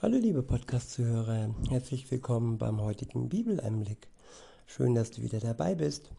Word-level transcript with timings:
Hallo 0.00 0.16
liebe 0.16 0.44
Podcast-Zuhörer, 0.44 1.56
herzlich 1.70 2.08
willkommen 2.12 2.56
beim 2.56 2.80
heutigen 2.80 3.28
Bibeleinblick. 3.28 4.06
Schön, 4.64 4.94
dass 4.94 5.10
du 5.10 5.22
wieder 5.22 5.40
dabei 5.40 5.74
bist. 5.74 6.12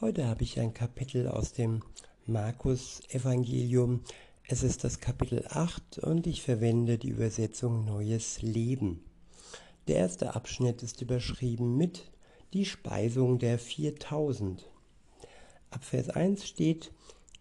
Heute 0.00 0.28
habe 0.28 0.44
ich 0.44 0.60
ein 0.60 0.74
Kapitel 0.74 1.26
aus 1.26 1.52
dem 1.52 1.82
Markus-Evangelium. 2.26 4.02
Es 4.46 4.62
ist 4.62 4.84
das 4.84 5.00
Kapitel 5.00 5.44
8 5.48 5.98
und 5.98 6.28
ich 6.28 6.42
verwende 6.42 6.98
die 6.98 7.08
Übersetzung 7.08 7.84
Neues 7.84 8.42
Leben. 8.42 9.02
Der 9.88 9.96
erste 9.96 10.36
Abschnitt 10.36 10.84
ist 10.84 11.02
überschrieben 11.02 11.76
mit 11.76 12.12
Die 12.52 12.64
Speisung 12.64 13.40
der 13.40 13.58
4000. 13.58 14.70
Ab 15.70 15.82
Vers 15.82 16.10
1 16.10 16.46
steht, 16.46 16.92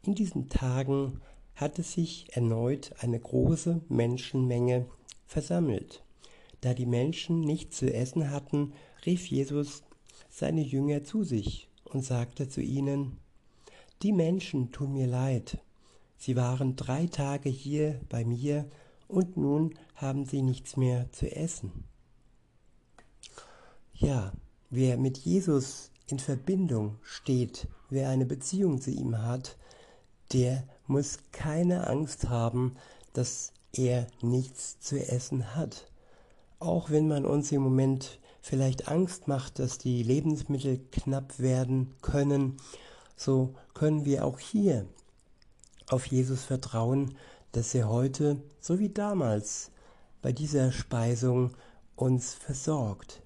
in 0.03 0.15
diesen 0.15 0.49
Tagen 0.49 1.21
hatte 1.53 1.83
sich 1.83 2.35
erneut 2.35 2.95
eine 3.01 3.19
große 3.19 3.81
Menschenmenge 3.87 4.87
versammelt. 5.29 6.03
Da 6.61 6.73
die 6.73 6.87
Menschen 6.87 7.41
nichts 7.41 7.77
zu 7.77 7.93
essen 7.93 8.31
hatten, 8.31 8.73
rief 9.05 9.27
Jesus 9.27 9.83
seine 10.29 10.61
Jünger 10.61 11.03
zu 11.03 11.23
sich 11.23 11.69
und 11.85 12.03
sagte 12.03 12.49
zu 12.49 12.61
ihnen, 12.61 13.17
Die 14.01 14.11
Menschen 14.11 14.71
tun 14.71 14.93
mir 14.93 15.07
leid. 15.07 15.59
Sie 16.17 16.35
waren 16.35 16.75
drei 16.75 17.05
Tage 17.05 17.49
hier 17.49 18.01
bei 18.09 18.25
mir 18.25 18.69
und 19.07 19.37
nun 19.37 19.75
haben 19.95 20.25
sie 20.25 20.41
nichts 20.41 20.75
mehr 20.75 21.11
zu 21.11 21.33
essen. 21.33 21.85
Ja, 23.93 24.33
wer 24.69 24.97
mit 24.97 25.17
Jesus 25.19 25.91
in 26.07 26.19
Verbindung 26.19 26.97
steht, 27.03 27.67
wer 27.89 28.09
eine 28.09 28.25
Beziehung 28.25 28.81
zu 28.81 28.89
ihm 28.89 29.21
hat, 29.21 29.57
der 30.33 30.67
muss 30.87 31.19
keine 31.31 31.87
Angst 31.87 32.29
haben, 32.29 32.75
dass 33.13 33.53
er 33.73 34.07
nichts 34.21 34.79
zu 34.79 34.99
essen 34.99 35.55
hat. 35.55 35.91
Auch 36.59 36.89
wenn 36.89 37.07
man 37.07 37.25
uns 37.25 37.51
im 37.51 37.61
Moment 37.61 38.19
vielleicht 38.41 38.87
Angst 38.87 39.27
macht, 39.27 39.59
dass 39.59 39.77
die 39.77 40.03
Lebensmittel 40.03 40.79
knapp 40.91 41.39
werden 41.39 41.93
können, 42.01 42.57
so 43.15 43.55
können 43.73 44.05
wir 44.05 44.25
auch 44.25 44.39
hier 44.39 44.85
auf 45.89 46.05
Jesus 46.05 46.43
vertrauen, 46.43 47.15
dass 47.51 47.73
er 47.73 47.89
heute, 47.89 48.41
so 48.59 48.79
wie 48.79 48.89
damals, 48.89 49.71
bei 50.21 50.31
dieser 50.31 50.71
Speisung 50.71 51.51
uns 51.95 52.33
versorgt. 52.33 53.21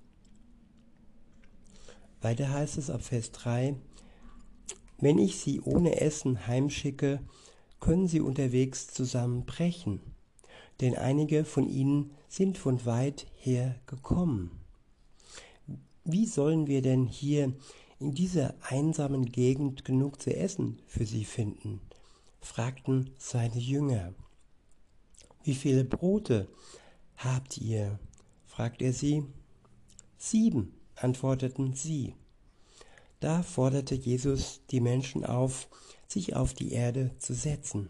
Weiter 2.21 2.49
heißt 2.49 2.77
es 2.77 2.89
ab 2.89 3.01
Vers 3.03 3.31
3, 3.31 3.75
wenn 4.99 5.17
ich 5.17 5.39
sie 5.39 5.59
ohne 5.59 5.99
Essen 5.99 6.47
heimschicke, 6.47 7.19
können 7.79 8.07
sie 8.07 8.21
unterwegs 8.21 8.87
zusammenbrechen 8.87 10.12
denn 10.83 10.97
einige 10.97 11.45
von 11.45 11.69
ihnen 11.69 12.11
sind 12.27 12.57
von 12.57 12.85
weit 12.85 13.25
her 13.37 13.79
gekommen. 13.85 14.51
Wie 16.03 16.25
sollen 16.25 16.67
wir 16.67 16.81
denn 16.81 17.05
hier 17.05 17.53
in 17.99 18.13
dieser 18.13 18.53
einsamen 18.59 19.27
Gegend 19.27 19.85
genug 19.85 20.21
zu 20.21 20.35
essen 20.35 20.81
für 20.85 21.05
sie 21.05 21.23
finden? 21.23 21.79
fragten 22.41 23.11
seine 23.17 23.59
Jünger. 23.59 24.13
Wie 25.45 25.55
viele 25.55 25.85
Brote 25.85 26.49
habt 27.15 27.57
ihr? 27.59 27.97
fragt 28.45 28.81
er 28.81 28.91
sie. 28.91 29.23
Sieben, 30.17 30.73
antworteten 30.97 31.75
sie. 31.75 32.13
Da 33.21 33.41
forderte 33.41 33.95
Jesus 33.95 34.59
die 34.69 34.81
Menschen 34.81 35.23
auf, 35.23 35.69
sich 36.09 36.35
auf 36.35 36.53
die 36.53 36.73
Erde 36.73 37.11
zu 37.19 37.33
setzen. 37.33 37.89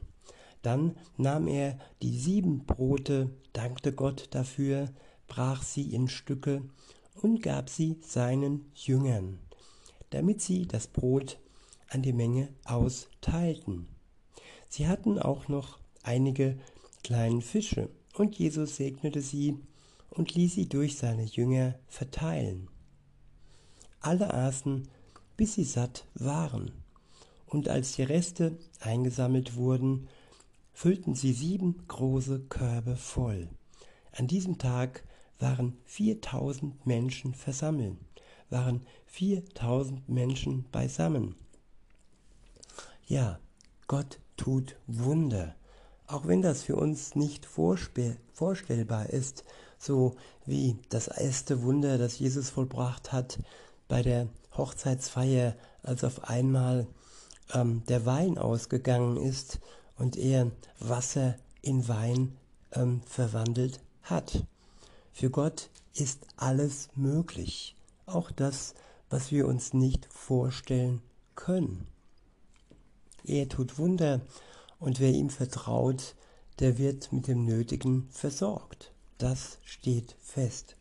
Dann 0.63 0.95
nahm 1.17 1.47
er 1.47 1.77
die 2.01 2.17
sieben 2.17 2.65
Brote, 2.65 3.29
dankte 3.51 3.93
Gott 3.93 4.29
dafür, 4.31 4.89
brach 5.27 5.61
sie 5.61 5.93
in 5.93 6.07
Stücke 6.07 6.63
und 7.21 7.43
gab 7.43 7.69
sie 7.69 7.99
seinen 8.01 8.71
Jüngern, 8.73 9.39
damit 10.09 10.41
sie 10.41 10.65
das 10.65 10.87
Brot 10.87 11.37
an 11.89 12.01
die 12.01 12.13
Menge 12.13 12.49
austeilten. 12.65 13.87
Sie 14.69 14.87
hatten 14.87 15.19
auch 15.19 15.47
noch 15.47 15.77
einige 16.01 16.57
kleine 17.03 17.41
Fische, 17.41 17.89
und 18.15 18.37
Jesus 18.37 18.75
segnete 18.75 19.21
sie 19.21 19.57
und 20.11 20.35
ließ 20.35 20.53
sie 20.53 20.69
durch 20.69 20.97
seine 20.97 21.23
Jünger 21.23 21.75
verteilen. 21.87 22.69
Alle 23.99 24.33
aßen, 24.33 24.87
bis 25.35 25.55
sie 25.55 25.63
satt 25.63 26.05
waren, 26.13 26.71
und 27.47 27.69
als 27.69 27.93
die 27.93 28.03
Reste 28.03 28.57
eingesammelt 28.79 29.55
wurden, 29.55 30.07
füllten 30.73 31.15
sie 31.15 31.33
sieben 31.33 31.87
große 31.87 32.41
Körbe 32.49 32.95
voll. 32.95 33.47
An 34.11 34.27
diesem 34.27 34.57
Tag 34.57 35.03
waren 35.39 35.77
4000 35.85 36.85
Menschen 36.85 37.33
versammelt, 37.33 37.97
waren 38.49 38.85
4000 39.05 40.07
Menschen 40.09 40.65
beisammen. 40.71 41.35
Ja, 43.05 43.39
Gott 43.87 44.19
tut 44.37 44.75
Wunder, 44.87 45.55
auch 46.07 46.27
wenn 46.27 46.41
das 46.41 46.63
für 46.63 46.75
uns 46.75 47.15
nicht 47.15 47.45
vorstellbar 47.45 49.09
ist, 49.09 49.43
so 49.77 50.15
wie 50.45 50.77
das 50.89 51.07
erste 51.07 51.61
Wunder, 51.63 51.97
das 51.97 52.19
Jesus 52.19 52.49
vollbracht 52.49 53.11
hat 53.11 53.39
bei 53.87 54.01
der 54.01 54.27
Hochzeitsfeier, 54.55 55.55
als 55.81 56.03
auf 56.03 56.23
einmal 56.29 56.87
ähm, 57.53 57.83
der 57.87 58.05
Wein 58.05 58.37
ausgegangen 58.37 59.17
ist 59.17 59.59
und 59.97 60.17
er 60.17 60.51
Wasser 60.79 61.35
in 61.61 61.87
Wein 61.87 62.35
ähm, 62.71 63.01
verwandelt 63.05 63.79
hat. 64.03 64.45
Für 65.11 65.29
Gott 65.29 65.69
ist 65.93 66.25
alles 66.37 66.89
möglich, 66.95 67.75
auch 68.05 68.31
das, 68.31 68.73
was 69.09 69.31
wir 69.31 69.47
uns 69.47 69.73
nicht 69.73 70.07
vorstellen 70.11 71.01
können. 71.35 71.87
Er 73.23 73.47
tut 73.47 73.77
Wunder 73.77 74.21
und 74.79 74.99
wer 74.99 75.11
ihm 75.11 75.29
vertraut, 75.29 76.15
der 76.59 76.77
wird 76.77 77.13
mit 77.13 77.27
dem 77.27 77.45
Nötigen 77.45 78.09
versorgt. 78.11 78.91
Das 79.17 79.59
steht 79.63 80.15
fest. 80.19 80.75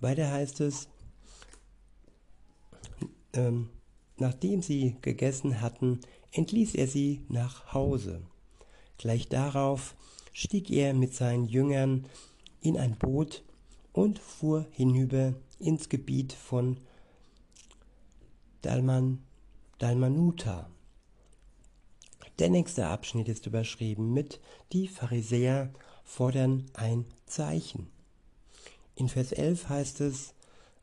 Weiter 0.00 0.30
heißt 0.30 0.60
es, 0.60 0.88
ähm, 3.32 3.70
nachdem 4.18 4.62
sie 4.62 4.96
gegessen 5.00 5.60
hatten, 5.60 6.00
entließ 6.32 6.74
er 6.74 6.86
sie 6.86 7.24
nach 7.28 7.72
Hause. 7.74 8.22
Gleich 8.98 9.28
darauf 9.28 9.94
stieg 10.32 10.70
er 10.70 10.94
mit 10.94 11.14
seinen 11.14 11.46
Jüngern 11.46 12.06
in 12.60 12.76
ein 12.76 12.96
Boot 12.96 13.42
und 13.92 14.18
fuhr 14.18 14.66
hinüber 14.70 15.34
ins 15.58 15.88
Gebiet 15.88 16.32
von 16.32 16.78
Dalman, 18.62 19.22
Dalmanuta. 19.78 20.70
Der 22.38 22.48
nächste 22.48 22.86
Abschnitt 22.86 23.28
ist 23.28 23.46
überschrieben 23.46 24.12
mit 24.12 24.40
Die 24.72 24.88
Pharisäer 24.88 25.70
fordern 26.04 26.66
ein 26.74 27.04
Zeichen. 27.26 27.90
In 28.94 29.08
Vers 29.08 29.32
11 29.32 29.68
heißt 29.68 30.00
es, 30.00 30.34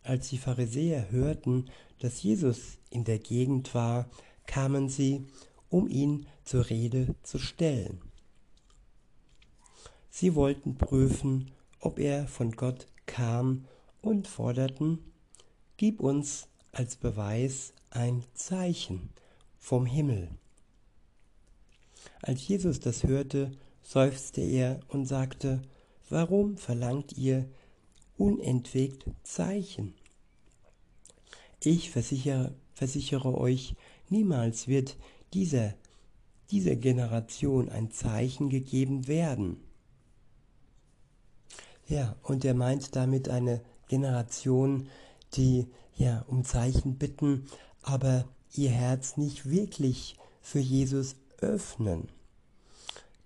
als 0.03 0.29
die 0.29 0.37
Pharisäer 0.37 1.11
hörten, 1.11 1.69
dass 1.99 2.23
Jesus 2.23 2.77
in 2.89 3.03
der 3.03 3.19
Gegend 3.19 3.73
war, 3.73 4.09
kamen 4.45 4.89
sie, 4.89 5.25
um 5.69 5.87
ihn 5.87 6.25
zur 6.43 6.69
Rede 6.69 7.15
zu 7.23 7.37
stellen. 7.37 8.01
Sie 10.09 10.35
wollten 10.35 10.77
prüfen, 10.77 11.51
ob 11.79 11.99
er 11.99 12.27
von 12.27 12.51
Gott 12.51 12.87
kam 13.05 13.65
und 14.01 14.27
forderten, 14.27 14.99
Gib 15.77 16.01
uns 16.01 16.49
als 16.73 16.97
Beweis 16.97 17.73
ein 17.89 18.23
Zeichen 18.33 19.11
vom 19.57 19.85
Himmel. 19.85 20.29
Als 22.21 22.45
Jesus 22.45 22.81
das 22.81 23.03
hörte, 23.03 23.51
seufzte 23.81 24.41
er 24.41 24.81
und 24.89 25.05
sagte, 25.05 25.61
Warum 26.09 26.57
verlangt 26.57 27.17
ihr 27.17 27.47
unentwegt 28.17 29.05
Zeichen? 29.23 29.93
Ich 31.61 31.91
versichere, 31.91 32.55
versichere 32.73 33.37
euch, 33.37 33.75
niemals 34.09 34.67
wird 34.67 34.97
dieser, 35.33 35.73
dieser 36.51 36.75
Generation 36.75 37.69
ein 37.69 37.91
Zeichen 37.91 38.49
gegeben 38.49 39.07
werden. 39.07 39.57
Ja, 41.87 42.15
und 42.23 42.45
er 42.45 42.53
meint 42.53 42.95
damit 42.95 43.29
eine 43.29 43.61
Generation, 43.87 44.87
die 45.33 45.67
ja 45.97 46.23
um 46.27 46.45
Zeichen 46.45 46.97
bitten, 46.97 47.47
aber 47.81 48.25
ihr 48.53 48.69
Herz 48.69 49.17
nicht 49.17 49.49
wirklich 49.49 50.15
für 50.41 50.59
Jesus 50.59 51.15
öffnen. 51.39 52.07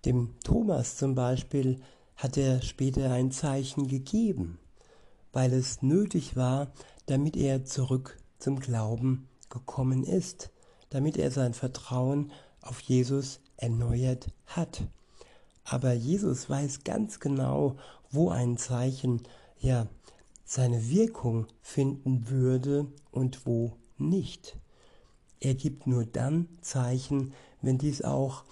Dem 0.05 0.33
Thomas 0.43 0.97
zum 0.97 1.13
Beispiel 1.13 1.79
hat 2.15 2.37
er 2.37 2.61
später 2.61 3.11
ein 3.11 3.31
Zeichen 3.31 3.87
gegeben, 3.87 4.57
weil 5.31 5.53
es 5.53 5.81
nötig 5.81 6.35
war, 6.35 6.71
damit 7.05 7.37
er 7.37 7.65
zurück 7.65 8.17
zum 8.43 8.59
Glauben 8.59 9.29
gekommen 9.49 10.03
ist, 10.03 10.51
damit 10.89 11.15
er 11.15 11.31
sein 11.31 11.53
Vertrauen 11.53 12.33
auf 12.61 12.81
Jesus 12.81 13.39
erneuert 13.55 14.27
hat. 14.45 14.83
Aber 15.63 15.93
Jesus 15.93 16.49
weiß 16.49 16.83
ganz 16.83 17.21
genau, 17.21 17.77
wo 18.11 18.31
ein 18.31 18.57
Zeichen 18.57 19.21
ja 19.59 19.87
seine 20.43 20.89
Wirkung 20.89 21.47
finden 21.61 22.29
würde 22.29 22.87
und 23.11 23.45
wo 23.45 23.77
nicht. 23.97 24.57
Er 25.39 25.55
gibt 25.55 25.87
nur 25.87 26.05
dann 26.05 26.49
Zeichen, 26.59 27.33
wenn 27.61 27.77
dies 27.77 28.01
auch 28.01 28.43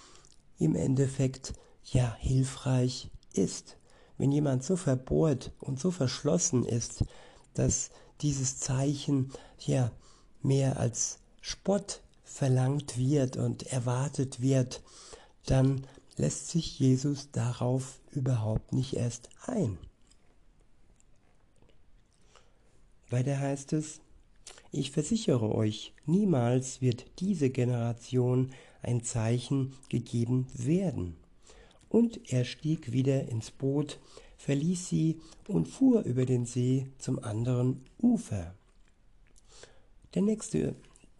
im 0.58 0.74
Endeffekt 0.74 1.52
ja 1.84 2.16
hilfreich 2.18 3.10
ist. 3.34 3.76
Wenn 4.16 4.32
jemand 4.32 4.64
so 4.64 4.76
verbohrt 4.76 5.52
und 5.58 5.78
so 5.78 5.90
verschlossen 5.90 6.64
ist, 6.64 7.04
dass 7.52 7.90
dieses 8.22 8.58
Zeichen 8.58 9.30
ja 9.66 9.90
mehr 10.42 10.78
als 10.78 11.18
Spott 11.40 12.02
verlangt 12.24 12.98
wird 12.98 13.36
und 13.36 13.64
erwartet 13.64 14.40
wird, 14.40 14.82
dann 15.46 15.86
lässt 16.16 16.48
sich 16.48 16.78
Jesus 16.78 17.30
darauf 17.30 18.00
überhaupt 18.10 18.72
nicht 18.72 18.94
erst 18.94 19.28
ein. 19.46 19.78
Weiter 23.10 23.38
heißt 23.38 23.74
es, 23.74 24.00
ich 24.70 24.90
versichere 24.90 25.54
euch, 25.54 25.92
niemals 26.06 26.80
wird 26.80 27.04
diese 27.18 27.50
Generation 27.50 28.52
ein 28.82 29.02
Zeichen 29.02 29.74
gegeben 29.90 30.46
werden. 30.54 31.16
Und 31.90 32.32
er 32.32 32.46
stieg 32.46 32.90
wieder 32.92 33.28
ins 33.28 33.50
Boot, 33.50 34.00
verließ 34.38 34.88
sie 34.88 35.20
und 35.46 35.68
fuhr 35.68 36.02
über 36.02 36.24
den 36.24 36.46
See 36.46 36.86
zum 36.98 37.22
anderen 37.22 37.84
Ufer. 38.00 38.54
Der 40.14 40.20
nächste 40.20 40.74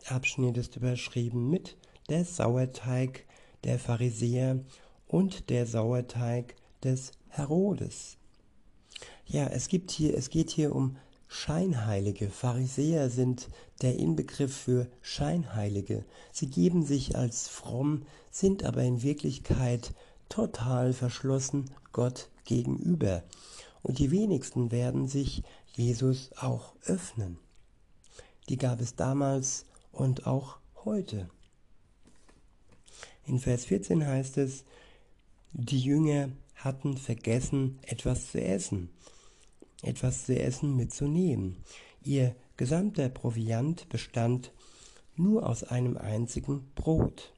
Abschnitt 0.07 0.59
ist 0.59 0.77
überschrieben 0.77 1.49
mit 1.49 1.79
der 2.11 2.27
Sauerteig 2.27 3.25
der 3.65 3.79
Pharisäer 3.79 4.61
und 5.07 5.49
der 5.49 5.67
Sauerteig 5.67 6.55
des 6.85 7.13
Herodes. 7.29 8.19
Ja, 9.25 9.47
es 9.47 9.69
gibt 9.69 9.93
hier, 9.93 10.15
es 10.15 10.29
geht 10.29 10.51
hier 10.51 10.75
um 10.75 10.97
Scheinheilige. 11.27 12.29
Pharisäer 12.29 13.09
sind 13.09 13.49
der 13.81 13.99
Inbegriff 13.99 14.55
für 14.55 14.87
Scheinheilige. 15.01 16.05
Sie 16.31 16.49
geben 16.49 16.85
sich 16.85 17.17
als 17.17 17.49
fromm, 17.49 18.03
sind 18.31 18.63
aber 18.63 18.83
in 18.83 19.03
Wirklichkeit 19.03 19.95
total 20.29 20.93
verschlossen 20.93 21.71
Gott 21.93 22.29
gegenüber. 22.45 23.23
Und 23.83 23.99
die 23.99 24.11
wenigsten 24.11 24.71
werden 24.71 25.09
sich 25.09 25.43
Jesus 25.75 26.31
auch 26.37 26.75
öffnen. 26.85 27.39
Die 28.49 28.57
gab 28.57 28.81
es 28.81 28.97
damals 28.97 29.67
und 29.93 30.27
auch 30.27 30.59
heute. 30.85 31.29
In 33.25 33.39
Vers 33.39 33.67
14 33.67 34.07
heißt 34.07 34.39
es, 34.39 34.65
die 35.53 35.81
Jünger 35.81 36.31
hatten 36.57 36.97
vergessen, 36.97 37.79
etwas 37.83 38.33
zu 38.33 38.43
essen, 38.43 38.91
etwas 39.83 40.27
zu 40.27 40.39
essen 40.39 40.77
mitzunehmen. 40.77 41.57
Ihr 42.03 42.35
gesamter 42.57 43.09
Proviant 43.09 43.89
bestand 43.89 44.53
nur 45.15 45.49
aus 45.49 45.63
einem 45.63 45.97
einzigen 45.97 46.73
Brot. 46.75 47.33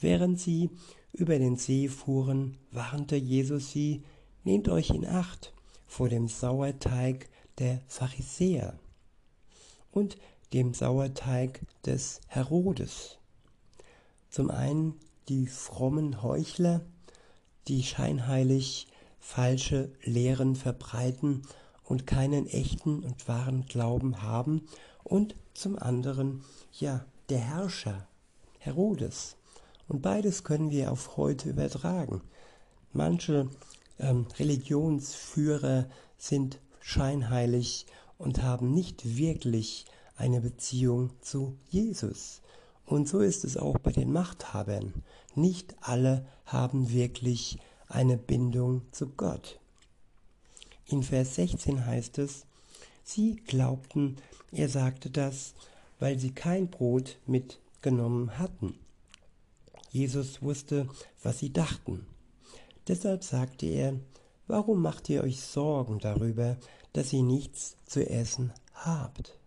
Während 0.00 0.40
sie 0.40 0.70
über 1.12 1.38
den 1.38 1.56
See 1.56 1.88
fuhren, 1.88 2.58
warnte 2.72 3.16
Jesus 3.16 3.70
sie, 3.70 4.02
nehmt 4.44 4.68
euch 4.68 4.90
in 4.90 5.06
Acht 5.06 5.52
vor 5.86 6.08
dem 6.08 6.28
Sauerteig 6.28 7.28
der 7.58 7.80
Pharisäer 7.86 8.78
und 9.96 10.18
dem 10.52 10.74
Sauerteig 10.74 11.62
des 11.86 12.20
Herodes. 12.28 13.16
Zum 14.28 14.50
einen 14.50 14.94
die 15.28 15.46
frommen 15.46 16.22
Heuchler, 16.22 16.82
die 17.66 17.82
scheinheilig 17.82 18.88
falsche 19.18 19.90
Lehren 20.02 20.54
verbreiten 20.54 21.42
und 21.82 22.06
keinen 22.06 22.46
echten 22.46 23.02
und 23.02 23.26
wahren 23.26 23.64
Glauben 23.66 24.20
haben, 24.22 24.68
und 25.02 25.34
zum 25.54 25.78
anderen 25.78 26.44
ja 26.72 27.06
der 27.30 27.38
Herrscher 27.38 28.06
Herodes. 28.58 29.36
Und 29.88 30.02
beides 30.02 30.44
können 30.44 30.70
wir 30.70 30.92
auf 30.92 31.16
heute 31.16 31.48
übertragen. 31.48 32.20
Manche 32.92 33.48
ähm, 33.98 34.26
Religionsführer 34.38 35.86
sind 36.18 36.60
scheinheilig 36.80 37.86
und 38.18 38.42
haben 38.42 38.72
nicht 38.72 39.16
wirklich 39.16 39.86
eine 40.16 40.40
Beziehung 40.40 41.10
zu 41.20 41.56
Jesus. 41.68 42.40
Und 42.84 43.08
so 43.08 43.20
ist 43.20 43.44
es 43.44 43.56
auch 43.56 43.78
bei 43.78 43.92
den 43.92 44.12
Machthabern. 44.12 44.92
Nicht 45.34 45.74
alle 45.80 46.26
haben 46.44 46.90
wirklich 46.90 47.58
eine 47.88 48.16
Bindung 48.16 48.82
zu 48.92 49.08
Gott. 49.08 49.58
In 50.86 51.02
Vers 51.02 51.34
16 51.34 51.84
heißt 51.84 52.18
es, 52.18 52.46
sie 53.02 53.36
glaubten, 53.36 54.16
er 54.52 54.68
sagte 54.68 55.10
das, 55.10 55.54
weil 55.98 56.18
sie 56.18 56.30
kein 56.30 56.68
Brot 56.68 57.18
mitgenommen 57.26 58.38
hatten. 58.38 58.78
Jesus 59.90 60.42
wusste, 60.42 60.88
was 61.22 61.38
sie 61.38 61.52
dachten. 61.52 62.06
Deshalb 62.86 63.24
sagte 63.24 63.66
er, 63.66 63.98
warum 64.46 64.82
macht 64.82 65.08
ihr 65.08 65.22
euch 65.22 65.40
Sorgen 65.40 65.98
darüber, 65.98 66.56
dass 66.92 67.12
ihr 67.12 67.22
nichts 67.22 67.76
zu 67.86 68.08
essen 68.08 68.52
habt? 68.74 69.38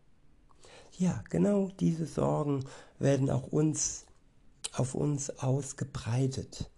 Ja, 0.98 1.24
genau 1.30 1.70
diese 1.80 2.06
Sorgen 2.06 2.66
werden 3.00 3.30
auch 3.30 3.48
uns 3.48 4.06
auf 4.74 4.96
uns 4.96 5.30
ausgebreitet. 5.40 6.70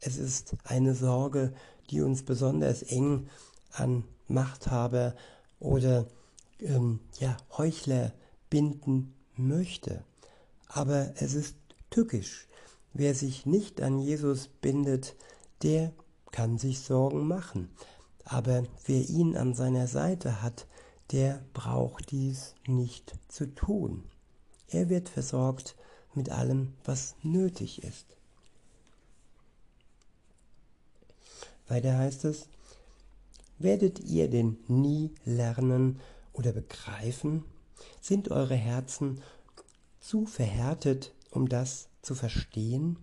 Es 0.00 0.16
ist 0.16 0.56
eine 0.64 0.94
Sorge, 0.94 1.52
die 1.90 2.00
uns 2.00 2.22
besonders 2.22 2.82
eng 2.82 3.28
an 3.72 4.04
Machthaber 4.26 5.14
oder 5.60 6.06
ähm, 6.60 7.00
ja, 7.18 7.36
Heuchler 7.56 8.12
binden 8.50 9.14
möchte. 9.36 10.04
Aber 10.68 11.12
es 11.16 11.34
ist 11.34 11.56
tückisch. 11.90 12.48
Wer 12.92 13.14
sich 13.14 13.46
nicht 13.46 13.80
an 13.80 13.98
Jesus 13.98 14.48
bindet, 14.48 15.14
der 15.62 15.92
kann 16.30 16.58
sich 16.58 16.80
Sorgen 16.80 17.26
machen. 17.26 17.70
Aber 18.24 18.64
wer 18.86 19.08
ihn 19.08 19.36
an 19.36 19.54
seiner 19.54 19.86
Seite 19.86 20.42
hat, 20.42 20.66
der 21.12 21.42
braucht 21.54 22.10
dies 22.10 22.54
nicht 22.66 23.14
zu 23.28 23.46
tun. 23.54 24.04
Er 24.68 24.90
wird 24.90 25.08
versorgt 25.08 25.76
mit 26.14 26.30
allem, 26.30 26.74
was 26.84 27.14
nötig 27.22 27.82
ist. 27.82 28.06
Weiter 31.68 31.96
heißt 31.96 32.24
es, 32.24 32.48
werdet 33.58 34.00
ihr 34.00 34.28
denn 34.28 34.58
nie 34.68 35.14
lernen 35.24 36.00
oder 36.32 36.52
begreifen? 36.52 37.44
Sind 38.00 38.30
eure 38.30 38.54
Herzen 38.54 39.22
zu 40.00 40.26
verhärtet, 40.26 41.14
um 41.30 41.48
das 41.48 41.88
zu 42.02 42.14
verstehen? 42.14 42.98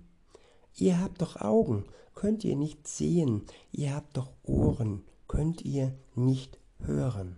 Ihr 0.75 1.00
habt 1.00 1.22
doch 1.22 1.38
Augen, 1.38 1.86
könnt 2.15 2.43
ihr 2.43 2.55
nicht 2.55 2.88
sehen, 2.88 3.43
ihr 3.72 3.93
habt 3.93 4.17
doch 4.17 4.31
Ohren, 4.43 5.03
könnt 5.27 5.63
ihr 5.63 5.93
nicht 6.15 6.57
hören. 6.79 7.38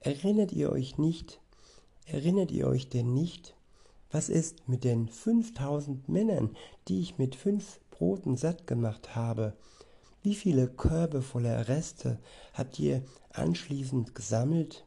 Erinnert 0.00 0.52
ihr 0.52 0.70
euch 0.70 0.98
nicht, 0.98 1.40
erinnert 2.06 2.52
ihr 2.52 2.68
euch 2.68 2.88
denn 2.88 3.14
nicht, 3.14 3.56
was 4.10 4.28
ist 4.28 4.68
mit 4.68 4.84
den 4.84 5.08
5000 5.08 6.08
Männern, 6.08 6.56
die 6.86 7.00
ich 7.00 7.18
mit 7.18 7.34
fünf 7.34 7.80
Broten 7.90 8.36
satt 8.36 8.66
gemacht 8.66 9.16
habe? 9.16 9.54
Wie 10.22 10.34
viele 10.34 10.68
Körbe 10.68 11.22
voller 11.22 11.68
Reste 11.68 12.18
habt 12.52 12.78
ihr 12.78 13.02
anschließend 13.32 14.14
gesammelt? 14.14 14.84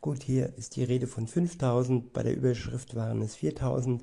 Gut, 0.00 0.22
hier 0.22 0.54
ist 0.56 0.76
die 0.76 0.84
Rede 0.84 1.06
von 1.06 1.26
5000, 1.26 2.12
bei 2.12 2.22
der 2.22 2.36
Überschrift 2.36 2.94
waren 2.94 3.20
es 3.20 3.36
4000. 3.36 4.02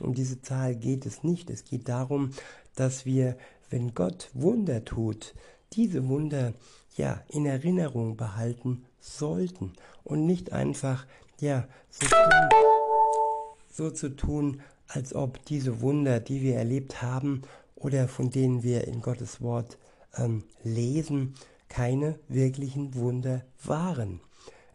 Um 0.00 0.14
diese 0.14 0.42
Zahl 0.42 0.74
geht 0.74 1.06
es 1.06 1.22
nicht. 1.22 1.50
Es 1.50 1.64
geht 1.64 1.88
darum, 1.88 2.32
dass 2.74 3.06
wir, 3.06 3.36
wenn 3.70 3.94
Gott 3.94 4.30
Wunder 4.34 4.84
tut, 4.84 5.34
diese 5.72 6.08
Wunder 6.08 6.52
ja 6.96 7.22
in 7.28 7.46
Erinnerung 7.46 8.16
behalten 8.16 8.84
sollten 9.00 9.72
und 10.04 10.26
nicht 10.26 10.52
einfach 10.52 11.06
ja 11.40 11.66
so, 11.90 12.06
tun, 12.06 12.48
so 13.70 13.90
zu 13.90 14.16
tun, 14.16 14.60
als 14.88 15.14
ob 15.14 15.44
diese 15.46 15.80
Wunder, 15.80 16.20
die 16.20 16.42
wir 16.42 16.56
erlebt 16.56 17.02
haben 17.02 17.42
oder 17.76 18.08
von 18.08 18.30
denen 18.30 18.62
wir 18.62 18.86
in 18.86 19.00
Gottes 19.00 19.40
Wort 19.40 19.78
ähm, 20.16 20.44
lesen, 20.62 21.34
keine 21.68 22.18
wirklichen 22.28 22.94
Wunder 22.94 23.44
waren. 23.64 24.20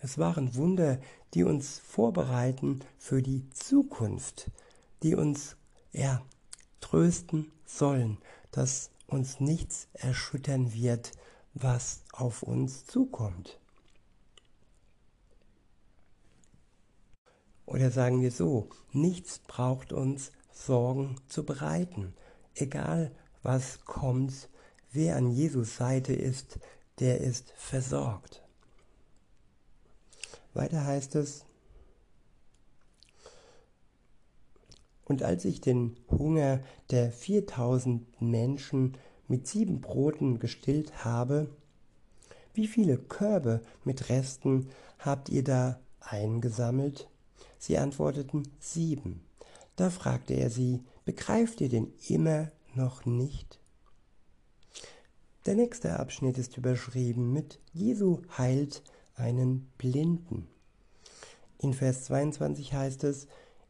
Es 0.01 0.17
waren 0.17 0.55
Wunder, 0.55 0.99
die 1.33 1.43
uns 1.43 1.79
vorbereiten 1.79 2.79
für 2.97 3.21
die 3.21 3.49
Zukunft, 3.51 4.51
die 5.03 5.15
uns 5.15 5.55
ja, 5.91 6.21
trösten 6.81 7.51
sollen, 7.65 8.17
dass 8.51 8.91
uns 9.07 9.39
nichts 9.39 9.87
erschüttern 9.93 10.73
wird, 10.73 11.11
was 11.53 12.03
auf 12.11 12.43
uns 12.43 12.85
zukommt. 12.85 13.59
Oder 17.65 17.91
sagen 17.91 18.21
wir 18.21 18.31
so, 18.31 18.69
nichts 18.91 19.39
braucht 19.39 19.93
uns 19.93 20.31
Sorgen 20.51 21.15
zu 21.27 21.45
bereiten. 21.45 22.15
Egal 22.55 23.11
was 23.43 23.85
kommt, 23.85 24.49
wer 24.91 25.15
an 25.15 25.31
Jesus 25.31 25.77
Seite 25.77 26.13
ist, 26.13 26.59
der 26.99 27.21
ist 27.21 27.53
versorgt. 27.55 28.43
Weiter 30.53 30.83
heißt 30.83 31.15
es, 31.15 31.45
und 35.09 35.23
als 35.23 35.43
ich 35.43 35.59
den 35.59 35.97
Hunger 36.09 36.61
der 36.91 37.11
4000 37.11 38.21
Menschen 38.21 38.95
mit 39.27 39.47
sieben 39.47 39.81
Broten 39.81 40.39
gestillt 40.39 41.03
habe, 41.03 41.49
wie 42.53 42.67
viele 42.67 42.97
Körbe 42.97 43.61
mit 43.83 44.09
Resten 44.09 44.69
habt 44.99 45.29
ihr 45.29 45.43
da 45.43 45.79
eingesammelt? 45.99 47.09
Sie 47.57 47.77
antworteten 47.77 48.43
sieben. 48.59 49.25
Da 49.75 49.89
fragte 49.89 50.35
er 50.35 50.51
sie, 50.51 50.83
begreift 51.05 51.59
ihr 51.61 51.69
denn 51.69 51.91
immer 52.07 52.51
noch 52.75 53.05
nicht? 53.05 53.59
Der 55.47 55.55
nächste 55.55 55.99
Abschnitt 55.99 56.37
ist 56.37 56.55
überschrieben 56.55 57.33
mit 57.33 57.59
Jesu 57.73 58.21
heilt 58.37 58.83
einen 59.15 59.71
Blinden. 59.79 60.47
In 61.57 61.73
Vers 61.73 62.03
22 62.05 62.73
heißt 62.73 63.03
es, 63.05 63.27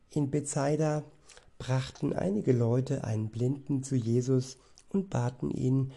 in 0.10 0.30
Bethsaida 0.30 1.06
brachten 1.60 2.14
einige 2.14 2.54
Leute 2.54 3.04
einen 3.04 3.30
Blinden 3.30 3.84
zu 3.84 3.96
Jesus 3.96 4.58
und 4.90 5.10
baten 5.10 5.52
ihn, 5.52 5.92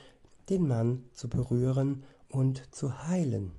den 0.50 0.68
Mann 0.68 1.04
zu 1.12 1.28
berühren 1.28 2.02
und 2.28 2.62
zu 2.74 3.06
heilen. 3.06 3.52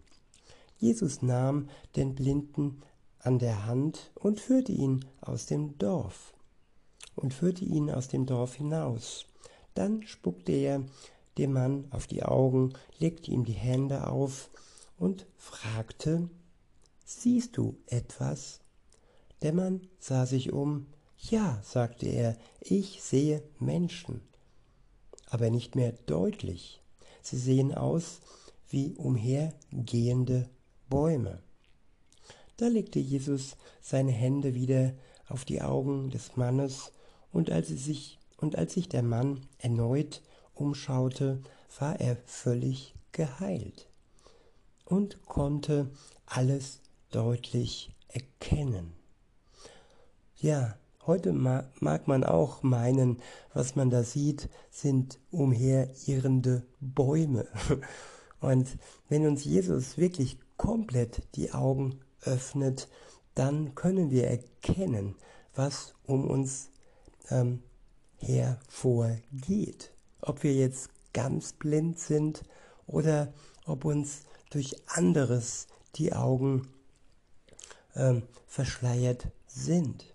Jesus 0.78 1.22
nahm 1.22 1.70
den 1.96 2.14
Blinden 2.14 2.82
an 3.20 3.40
der 3.40 3.66
Hand 3.66 4.12
und 4.16 4.40
führte 4.40 4.74
ihn 4.74 5.06
aus 5.22 5.46
dem 5.46 5.78
Dorf 5.78 6.34
und 7.16 7.34
führte 7.34 7.64
ihn 7.64 7.90
aus 7.90 8.10
dem 8.10 8.26
Dorf 8.26 8.56
hinaus. 8.56 9.26
Dann 9.74 10.04
spuckte 10.04 10.52
er 10.52 10.84
dem 11.38 11.54
Mann 11.54 11.86
auf 11.92 12.06
die 12.06 12.24
Augen, 12.24 12.74
legte 13.00 13.32
ihm 13.32 13.46
die 13.46 13.54
Hände 13.54 14.08
auf 14.08 14.50
und 14.98 15.26
fragte, 15.38 16.30
Siehst 17.06 17.58
du 17.58 17.78
etwas? 17.88 18.60
Der 19.42 19.54
Mann 19.54 19.88
sah 20.00 20.26
sich 20.26 20.54
um. 20.54 20.88
Ja, 21.30 21.62
sagte 21.64 22.08
er, 22.08 22.36
ich 22.60 23.02
sehe 23.02 23.44
Menschen, 23.58 24.20
aber 25.30 25.50
nicht 25.50 25.74
mehr 25.74 25.94
deutlich. 26.06 26.82
Sie 27.22 27.38
sehen 27.38 27.74
aus 27.74 28.20
wie 28.70 28.94
umhergehende 28.96 30.50
Bäume. 30.90 31.42
Da 32.58 32.68
legte 32.68 33.00
Jesus 33.00 33.56
seine 33.82 34.12
Hände 34.12 34.54
wieder 34.54 34.94
auf 35.30 35.46
die 35.46 35.62
Augen 35.62 36.10
des 36.10 36.36
Mannes, 36.36 36.92
und 37.32 37.50
als, 37.50 37.70
sich, 37.70 38.20
und 38.38 38.58
als 38.58 38.74
sich 38.74 38.90
der 38.90 39.02
Mann 39.02 39.48
erneut 39.58 40.22
umschaute, 40.54 41.42
war 41.80 42.00
er 42.00 42.18
völlig 42.26 42.94
geheilt 43.12 43.88
und 44.86 45.26
konnte 45.26 45.90
alles 46.28 46.82
deutlich 47.10 47.92
erkennen. 48.10 48.94
Ja, 50.36 50.78
heute 51.06 51.34
mag 51.34 52.08
man 52.08 52.24
auch 52.24 52.64
meinen, 52.64 53.22
was 53.54 53.76
man 53.76 53.90
da 53.90 54.04
sieht, 54.04 54.50
sind 54.72 55.20
umherirrende 55.32 56.64
Bäume. 56.80 57.48
Und 58.40 58.78
wenn 59.10 59.26
uns 59.26 59.44
Jesus 59.44 59.98
wirklich 59.98 60.38
komplett 60.58 61.24
die 61.36 61.52
Augen 61.52 62.00
öffnet, 62.22 62.90
dann 63.36 63.76
können 63.76 64.12
wir 64.12 64.28
erkennen, 64.28 65.16
was 65.56 65.94
um 66.06 66.30
uns 66.30 66.70
ähm, 67.30 67.64
hervorgeht. 68.18 69.92
Ob 70.22 70.44
wir 70.44 70.54
jetzt 70.54 70.90
ganz 71.14 71.54
blind 71.54 72.00
sind 72.00 72.44
oder 72.88 73.34
ob 73.66 73.86
uns 73.86 74.24
durch 74.50 74.76
anderes 74.88 75.68
die 75.96 76.14
Augen 76.14 76.68
ähm, 77.96 78.24
verschleiert 78.48 79.28
sind. 79.48 80.13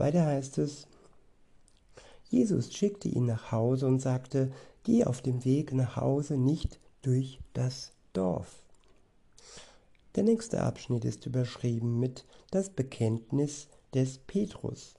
Weiter 0.00 0.24
heißt 0.24 0.58
es, 0.58 0.86
Jesus 2.30 2.72
schickte 2.72 3.08
ihn 3.08 3.26
nach 3.26 3.52
Hause 3.52 3.86
und 3.86 4.00
sagte, 4.00 4.50
geh 4.82 5.04
auf 5.04 5.20
dem 5.20 5.44
Weg 5.44 5.74
nach 5.74 5.96
Hause 5.96 6.38
nicht 6.38 6.80
durch 7.02 7.38
das 7.52 7.92
Dorf. 8.14 8.64
Der 10.14 10.24
nächste 10.24 10.62
Abschnitt 10.62 11.04
ist 11.04 11.26
überschrieben 11.26 12.00
mit 12.00 12.24
das 12.50 12.70
Bekenntnis 12.70 13.68
des 13.94 14.18
Petrus. 14.18 14.94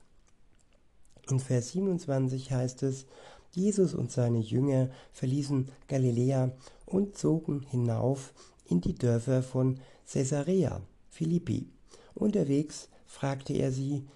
In 1.28 1.40
Vers 1.40 1.72
27 1.72 2.52
heißt 2.52 2.84
es, 2.84 3.06
Jesus 3.50 3.94
und 3.94 4.12
seine 4.12 4.38
Jünger 4.38 4.88
verließen 5.12 5.68
Galiläa 5.88 6.52
und 6.86 7.18
zogen 7.18 7.62
hinauf 7.68 8.32
in 8.66 8.80
die 8.80 8.94
Dörfer 8.94 9.42
von 9.42 9.80
Caesarea 10.10 10.80
Philippi. 11.10 11.68
Unterwegs 12.14 12.88
fragte 13.04 13.52
er 13.54 13.72
sie, 13.72 14.06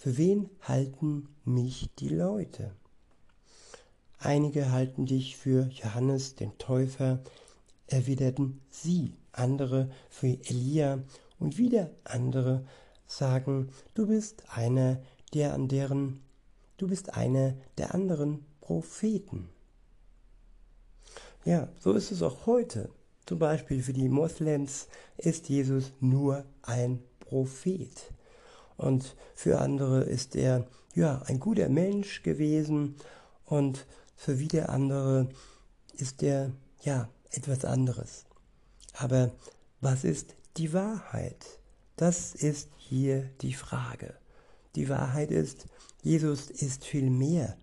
für 0.00 0.16
wen 0.16 0.48
halten 0.62 1.28
mich 1.44 1.90
die 1.98 2.08
Leute? 2.08 2.74
Einige 4.18 4.72
halten 4.72 5.04
dich 5.04 5.36
für 5.36 5.68
Johannes 5.74 6.36
den 6.36 6.56
Täufer, 6.56 7.20
erwiderten 7.86 8.62
sie, 8.70 9.12
andere 9.32 9.90
für 10.08 10.38
Elia 10.48 11.02
und 11.38 11.58
wieder 11.58 11.90
andere 12.04 12.64
sagen, 13.06 13.72
du 13.92 14.06
bist 14.06 14.42
einer 14.48 15.02
der 15.34 15.52
an 15.52 15.68
deren, 15.68 16.20
du 16.78 16.88
bist 16.88 17.12
einer 17.12 17.58
der 17.76 17.94
anderen 17.94 18.46
Propheten. 18.62 19.50
Ja, 21.44 21.68
so 21.78 21.92
ist 21.92 22.10
es 22.10 22.22
auch 22.22 22.46
heute. 22.46 22.88
Zum 23.26 23.38
Beispiel 23.38 23.82
für 23.82 23.92
die 23.92 24.08
Moslems 24.08 24.88
ist 25.18 25.50
Jesus 25.50 25.92
nur 26.00 26.46
ein 26.62 27.02
Prophet. 27.18 28.14
Und 28.80 29.14
für 29.34 29.60
andere 29.60 30.04
ist 30.04 30.34
er 30.34 30.66
ja 30.94 31.20
ein 31.26 31.38
guter 31.38 31.68
Mensch 31.68 32.22
gewesen 32.22 32.96
und 33.44 33.86
für 34.16 34.38
wieder 34.38 34.70
andere 34.70 35.28
ist 35.92 36.22
er 36.22 36.52
ja 36.80 37.10
etwas 37.30 37.66
anderes. 37.66 38.24
Aber 38.94 39.32
was 39.82 40.04
ist 40.04 40.34
die 40.56 40.72
Wahrheit? 40.72 41.44
Das 41.96 42.34
ist 42.34 42.70
hier 42.78 43.28
die 43.42 43.52
Frage. 43.52 44.14
Die 44.76 44.88
Wahrheit 44.88 45.30
ist, 45.30 45.66
Jesus 46.02 46.48
ist 46.48 46.86
viel 46.86 47.10
mehr 47.10 47.58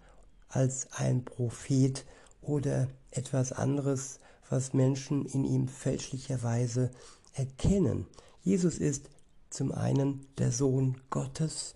als 0.49 0.87
ein 0.91 1.25
Prophet 1.25 2.05
oder 2.41 2.89
etwas 3.09 3.51
anderes, 3.51 4.19
was 4.49 4.73
Menschen 4.73 5.25
in 5.25 5.45
ihm 5.45 5.67
fälschlicherweise 5.67 6.91
erkennen. 7.33 8.05
Jesus 8.43 8.77
ist 8.77 9.09
zum 9.49 9.71
einen 9.71 10.25
der 10.37 10.51
Sohn 10.51 10.97
Gottes 11.09 11.73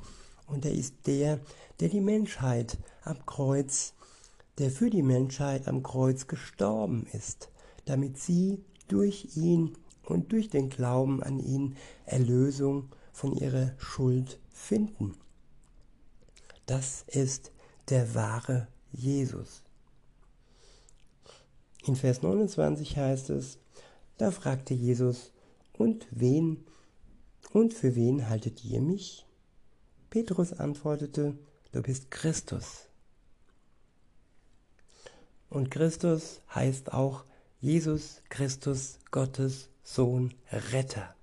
und 0.47 0.65
er 0.65 0.73
ist 0.73 1.07
der, 1.07 1.39
der 1.79 1.89
die 1.89 2.01
Menschheit 2.01 2.77
am 3.03 3.25
Kreuz, 3.25 3.93
der 4.57 4.69
für 4.69 4.89
die 4.89 5.03
Menschheit 5.03 5.67
am 5.67 5.81
Kreuz 5.81 6.27
gestorben 6.27 7.07
ist, 7.13 7.49
damit 7.85 8.17
sie 8.17 8.63
durch 8.87 9.35
ihn 9.35 9.77
und 10.03 10.31
durch 10.31 10.49
den 10.49 10.69
Glauben 10.69 11.23
an 11.23 11.39
ihn 11.39 11.77
Erlösung 12.05 12.89
von 13.13 13.33
ihrer 13.33 13.71
Schuld 13.77 14.39
finden. 14.49 15.15
Das 16.65 17.03
ist 17.07 17.51
der 17.89 18.13
wahre 18.13 18.67
Jesus. 18.91 19.63
In 21.85 21.95
Vers 21.95 22.21
29 22.21 22.97
heißt 22.97 23.29
es, 23.31 23.57
da 24.17 24.29
fragte 24.31 24.73
Jesus, 24.73 25.31
und 25.73 26.05
wen 26.11 26.63
und 27.53 27.73
für 27.73 27.95
wen 27.95 28.29
haltet 28.29 28.63
ihr 28.63 28.81
mich? 28.81 29.25
Petrus 30.09 30.53
antwortete, 30.53 31.37
du 31.71 31.81
bist 31.81 32.11
Christus. 32.11 32.87
Und 35.49 35.69
Christus 35.69 36.41
heißt 36.53 36.93
auch 36.93 37.25
Jesus 37.59 38.21
Christus, 38.29 38.99
Gottes 39.11 39.69
Sohn, 39.83 40.33
Retter. 40.51 41.13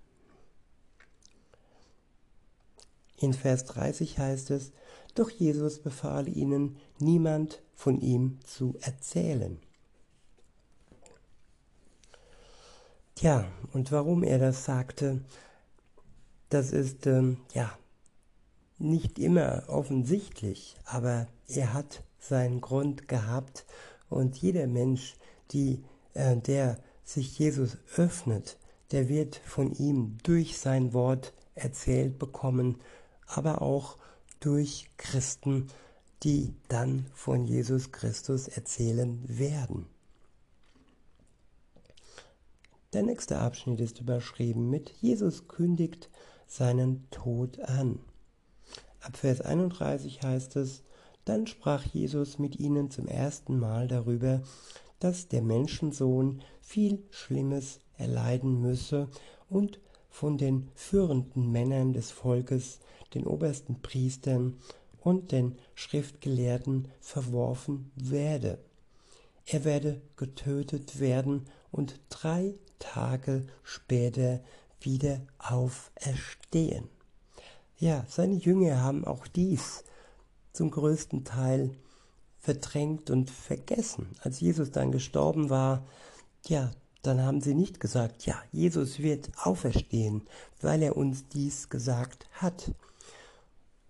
In 3.17 3.33
Vers 3.33 3.65
30 3.65 4.19
heißt 4.19 4.51
es, 4.51 4.73
doch 5.15 5.31
Jesus 5.31 5.81
befahl 5.81 6.29
ihnen, 6.29 6.77
niemand 6.99 7.61
von 7.75 8.01
ihm 8.01 8.39
zu 8.45 8.77
erzählen. 8.81 9.59
Tja, 13.17 13.51
und 13.73 13.91
warum 13.91 14.23
er 14.23 14.39
das 14.39 14.65
sagte, 14.65 15.25
das 16.49 16.73
ist 16.73 17.07
ähm, 17.07 17.39
ja 17.53 17.71
nicht 18.79 19.19
immer 19.19 19.65
offensichtlich, 19.69 20.77
aber 20.85 21.27
er 21.49 21.73
hat 21.75 22.05
seinen 22.19 22.61
Grund 22.61 23.09
gehabt 23.09 23.67
und 24.09 24.37
jeder 24.37 24.67
Mensch, 24.67 25.17
die, 25.51 25.83
äh, 26.15 26.37
der 26.37 26.79
sich 27.05 27.39
Jesus 27.39 27.79
öffnet, 27.97 28.59
der 28.93 29.09
wird 29.09 29.37
von 29.37 29.73
ihm 29.73 30.19
durch 30.23 30.59
sein 30.59 30.93
Wort 30.93 31.33
erzählt 31.55 32.19
bekommen, 32.19 32.79
aber 33.27 33.63
auch 33.63 33.99
durch 34.41 34.89
Christen, 34.97 35.69
die 36.23 36.55
dann 36.69 37.07
von 37.15 37.45
Jesus 37.45 37.93
Christus 37.93 38.49
erzählen 38.49 39.23
werden. 39.27 39.87
Der 42.95 43.03
nächste 43.03 43.39
Abschnitt 43.39 43.81
ist 43.81 44.01
überschrieben 44.01 44.71
mit 44.71 44.91
Jesus 45.01 45.47
kündigt 45.47 46.09
seinen 46.49 47.09
Tod 47.11 47.61
an. 47.61 48.01
Ab 49.01 49.17
Vers 49.17 49.41
31 49.41 50.23
heißt 50.23 50.57
es, 50.57 50.83
dann 51.25 51.47
sprach 51.47 51.85
Jesus 51.85 52.39
mit 52.39 52.59
ihnen 52.59 52.91
zum 52.91 53.07
ersten 53.07 53.59
Mal 53.59 53.87
darüber, 53.87 54.43
dass 54.99 55.29
der 55.29 55.43
Menschensohn 55.43 56.43
viel 56.61 57.05
Schlimmes 57.11 57.81
erleiden 57.97 58.61
müsse 58.61 59.09
und 59.49 59.79
von 60.11 60.39
den 60.39 60.69
führenden 60.75 61.53
Männern 61.53 61.93
des 61.93 62.11
Volkes, 62.11 62.81
den 63.15 63.27
obersten 63.27 63.81
Priestern 63.81 64.59
und 65.01 65.31
den 65.31 65.57
Schriftgelehrten 65.75 66.89
verworfen 67.01 67.93
werde. 67.95 68.59
Er 69.47 69.65
werde 69.65 70.01
getötet 70.17 70.99
werden 70.99 71.47
und 71.71 72.01
drei 72.09 72.55
Tage 72.79 73.47
später 73.63 74.41
wieder 74.81 75.21
auferstehen. 75.39 76.89
Ja, 77.79 78.05
seine 78.09 78.35
Jünger 78.35 78.83
haben 78.83 79.05
auch 79.05 79.27
dies 79.27 79.85
zum 80.53 80.71
größten 80.71 81.25
Teil 81.25 81.77
verdrängt 82.41 83.11
und 83.11 83.31
vergessen. 83.31 84.09
Als 84.23 84.41
Jesus 84.41 84.71
dann 84.71 84.91
gestorben 84.91 85.51
war, 85.51 85.85
ja, 86.47 86.71
dann 87.03 87.23
haben 87.23 87.41
sie 87.41 87.55
nicht 87.55 87.79
gesagt, 87.79 88.27
ja, 88.27 88.35
Jesus 88.53 88.99
wird 88.99 89.31
auferstehen, 89.43 90.23
weil 90.61 90.83
er 90.83 90.97
uns 90.97 91.29
dies 91.29 91.69
gesagt 91.69 92.27
hat. 92.33 92.73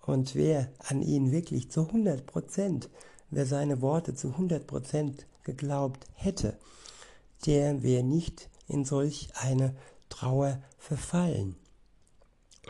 Und 0.05 0.35
wer 0.35 0.69
an 0.79 1.03
ihn 1.03 1.33
wirklich 1.33 1.71
zu 1.71 1.87
100 1.87 2.27
Prozent, 2.27 2.91
wer 3.31 3.47
seine 3.47 3.81
Worte 3.81 4.15
zu 4.15 4.29
100 4.29 4.67
Prozent 4.67 5.27
geglaubt 5.45 6.07
hätte, 6.15 6.59
der 7.47 7.83
wäre 7.83 8.03
nicht 8.03 8.51
in 8.67 8.85
solch 8.85 9.29
eine 9.35 9.75
Trauer 10.09 10.63
verfallen. 10.79 11.57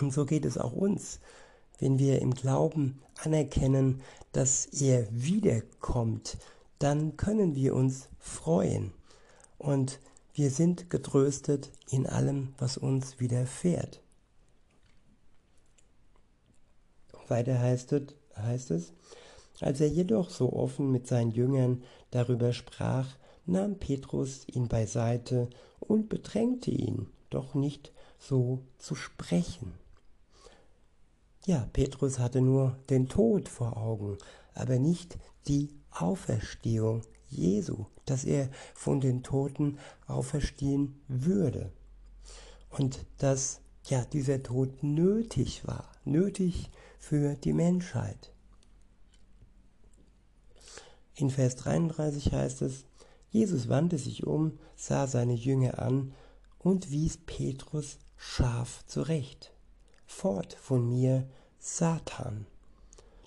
Und 0.00 0.12
so 0.12 0.26
geht 0.26 0.44
es 0.44 0.58
auch 0.58 0.72
uns, 0.72 1.20
wenn 1.78 1.98
wir 1.98 2.20
im 2.20 2.34
Glauben 2.34 3.00
anerkennen, 3.22 4.02
dass 4.32 4.66
er 4.66 5.06
wiederkommt, 5.10 6.38
dann 6.78 7.16
können 7.16 7.54
wir 7.54 7.74
uns 7.74 8.08
freuen 8.18 8.92
und 9.58 9.98
wir 10.34 10.50
sind 10.50 10.90
getröstet 10.90 11.72
in 11.90 12.06
allem, 12.06 12.54
was 12.58 12.76
uns 12.76 13.18
widerfährt. 13.18 14.00
Weiter 17.28 17.58
heißt 17.58 17.92
es, 17.92 18.14
heißt 18.36 18.70
es, 18.70 18.92
als 19.60 19.80
er 19.80 19.88
jedoch 19.88 20.30
so 20.30 20.52
offen 20.52 20.92
mit 20.92 21.06
seinen 21.06 21.32
Jüngern 21.32 21.82
darüber 22.10 22.52
sprach, 22.52 23.08
nahm 23.46 23.78
Petrus 23.78 24.46
ihn 24.46 24.68
beiseite 24.68 25.48
und 25.80 26.08
bedrängte 26.08 26.70
ihn, 26.70 27.08
doch 27.30 27.54
nicht 27.54 27.92
so 28.18 28.64
zu 28.78 28.94
sprechen. 28.94 29.72
Ja, 31.46 31.66
Petrus 31.72 32.18
hatte 32.18 32.40
nur 32.40 32.76
den 32.90 33.08
Tod 33.08 33.48
vor 33.48 33.76
Augen, 33.76 34.18
aber 34.54 34.78
nicht 34.78 35.18
die 35.46 35.70
Auferstehung 35.90 37.02
Jesu, 37.28 37.86
dass 38.04 38.24
er 38.24 38.50
von 38.74 39.00
den 39.00 39.22
Toten 39.22 39.78
auferstehen 40.06 41.00
würde. 41.08 41.72
Und 42.70 43.06
dass 43.18 43.60
ja 43.86 44.04
dieser 44.04 44.42
Tod 44.42 44.82
nötig 44.82 45.66
war, 45.66 45.90
nötig 46.04 46.70
für 46.98 47.34
die 47.34 47.52
Menschheit. 47.52 48.32
In 51.14 51.30
Vers 51.30 51.56
33 51.56 52.32
heißt 52.32 52.62
es, 52.62 52.84
Jesus 53.30 53.68
wandte 53.68 53.98
sich 53.98 54.26
um, 54.26 54.58
sah 54.76 55.06
seine 55.06 55.34
Jünger 55.34 55.78
an 55.80 56.12
und 56.58 56.90
wies 56.90 57.18
Petrus 57.18 57.98
scharf 58.16 58.84
zurecht. 58.86 59.52
Fort 60.06 60.54
von 60.54 60.88
mir, 60.88 61.28
Satan. 61.58 62.46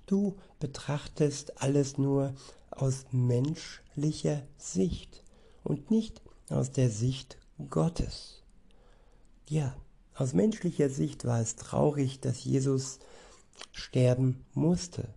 Du 0.06 0.38
betrachtest 0.60 1.62
alles 1.62 1.98
nur 1.98 2.34
aus 2.70 3.06
menschlicher 3.12 4.44
Sicht 4.58 5.24
und 5.64 5.92
nicht 5.92 6.22
aus 6.50 6.72
der 6.72 6.90
Sicht 6.90 7.38
Gottes. 7.70 8.44
Ja, 9.48 9.76
aus 10.16 10.34
menschlicher 10.34 10.90
Sicht 10.90 11.26
war 11.26 11.40
es 11.40 11.56
traurig, 11.56 12.20
dass 12.20 12.44
Jesus 12.44 13.00
sterben 13.72 14.46
musste. 14.54 15.14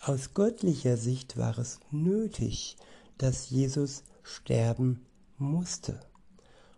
Aus 0.00 0.34
göttlicher 0.34 0.96
Sicht 0.96 1.36
war 1.36 1.58
es 1.58 1.80
nötig, 1.90 2.76
dass 3.18 3.50
Jesus 3.50 4.04
sterben 4.22 5.04
musste. 5.38 6.00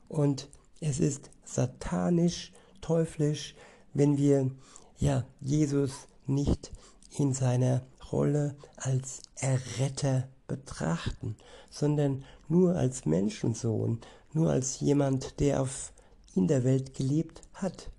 Und 0.09 0.49
es 0.81 0.99
ist 0.99 1.31
satanisch, 1.45 2.53
teuflisch, 2.81 3.55
wenn 3.93 4.17
wir 4.17 4.51
ja 4.99 5.27
Jesus 5.41 6.09
nicht 6.27 6.73
in 7.19 7.33
seiner 7.35 7.83
Rolle 8.11 8.57
als 8.77 9.23
Erretter 9.37 10.29
betrachten, 10.47 11.37
sondern 11.71 12.25
nur 12.49 12.77
als 12.77 13.05
Menschensohn, 13.05 14.01
nur 14.33 14.51
als 14.51 14.81
jemand, 14.81 15.39
der 15.41 15.63
auf 15.63 15.93
in 16.35 16.49
der 16.49 16.65
Welt 16.65 16.95
gelebt 16.95 17.43
hat 17.53 17.91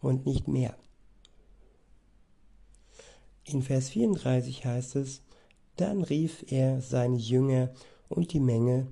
und 0.00 0.26
nicht 0.26 0.48
mehr. 0.48 0.76
In 3.44 3.62
Vers 3.62 3.90
34 3.90 4.64
heißt 4.64 4.96
es, 4.96 5.22
dann 5.76 6.02
rief 6.02 6.50
er 6.50 6.80
seine 6.80 7.16
Jünger 7.16 7.70
und 8.08 8.32
die 8.32 8.40
Menge 8.40 8.86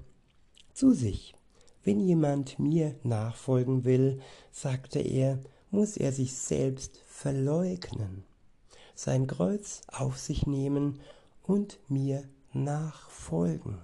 zu 0.74 0.92
sich. 0.92 1.34
Wenn 1.82 2.00
jemand 2.00 2.58
mir 2.58 2.94
nachfolgen 3.02 3.84
will, 3.84 4.20
sagte 4.50 5.00
er, 5.00 5.38
muss 5.70 5.96
er 5.96 6.12
sich 6.12 6.34
selbst 6.34 7.02
verleugnen, 7.06 8.24
sein 8.94 9.26
Kreuz 9.26 9.82
auf 9.88 10.18
sich 10.18 10.46
nehmen 10.46 11.00
und 11.42 11.78
mir 11.88 12.24
nachfolgen. 12.52 13.78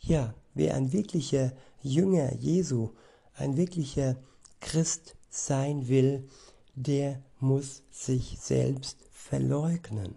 Ja, 0.00 0.34
wer 0.54 0.74
ein 0.74 0.92
wirklicher 0.92 1.52
Jünger 1.82 2.34
Jesu, 2.34 2.90
ein 3.34 3.56
wirklicher 3.56 4.16
Christ 4.60 5.16
sein 5.28 5.88
will, 5.88 6.28
der 6.74 7.22
muss 7.40 7.82
sich 7.90 8.38
selbst 8.40 8.98
verleugnen. 9.10 10.14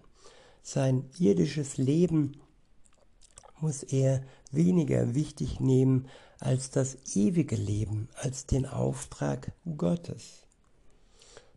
Sein 0.62 1.10
irdisches 1.20 1.78
Leben 1.78 2.39
muss 3.60 3.84
er 3.84 4.24
weniger 4.56 5.15
wichtig 5.15 5.60
nehmen 5.60 6.08
als 6.39 6.70
das 6.70 6.98
ewige 7.15 7.56
Leben, 7.56 8.10
als 8.15 8.46
den 8.46 8.65
Auftrag 8.65 9.52
Gottes. 9.78 10.44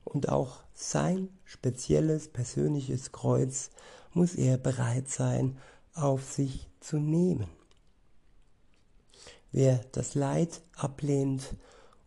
Und 0.04 0.28
auch 0.28 0.60
sein 0.74 1.28
spezielles 1.44 2.28
persönliches 2.28 3.12
Kreuz 3.12 3.70
muss 4.14 4.34
er 4.34 4.56
bereit 4.56 5.08
sein, 5.08 5.58
auf 5.94 6.24
sich 6.24 6.68
zu 6.80 6.98
nehmen. 6.98 7.48
Wer 9.50 9.80
das 9.92 10.14
Leid 10.14 10.62
ablehnt 10.76 11.54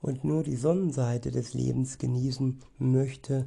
und 0.02 0.24
nur 0.24 0.44
die 0.44 0.56
Sonnenseite 0.56 1.32
des 1.32 1.54
Lebens 1.54 1.98
genießen 1.98 2.62
möchte, 2.78 3.46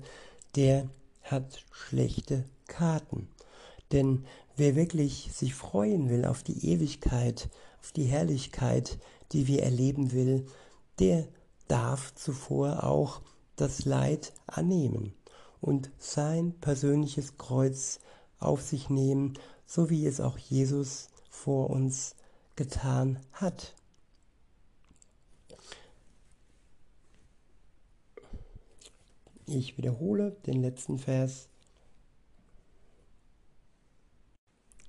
der 0.57 0.89
hat 1.23 1.65
schlechte 1.73 2.45
Karten. 2.67 3.29
Denn 3.93 4.25
wer 4.57 4.77
wirklich 4.77 5.31
sich 5.33 5.55
freuen 5.55 6.09
will 6.09 6.25
auf 6.25 6.43
die 6.43 6.71
Ewigkeit, 6.71 7.49
auf 7.81 7.93
die 7.93 8.05
Herrlichkeit, 8.05 8.99
die 9.33 9.47
wir 9.47 9.63
erleben 9.63 10.13
will, 10.13 10.47
der 10.99 11.27
darf 11.69 12.15
zuvor 12.15 12.85
auch 12.85 13.23
das 13.57 13.85
Leid 13.85 14.33
annehmen 14.47 15.15
und 15.61 15.91
sein 15.99 16.55
persönliches 16.61 17.39
Kreuz 17.39 18.01
auf 18.39 18.63
sich 18.63 18.91
nehmen, 18.91 19.35
so 19.67 19.91
wie 19.91 20.07
es 20.07 20.21
auch 20.21 20.39
Jesus 20.39 21.09
vor 21.31 21.71
uns 21.71 22.15
getan 22.57 23.19
hat. 23.33 23.75
Ich 29.47 29.77
wiederhole 29.77 30.33
den 30.47 30.63
letzten 30.63 30.99
Vers, 30.99 31.49